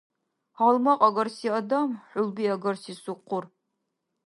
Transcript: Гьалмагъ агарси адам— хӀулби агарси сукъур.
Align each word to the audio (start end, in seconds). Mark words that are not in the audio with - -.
Гьалмагъ 0.57 1.01
агарси 1.07 1.47
адам— 1.59 1.89
хӀулби 2.09 2.43
агарси 2.55 2.93
сукъур. 3.01 3.45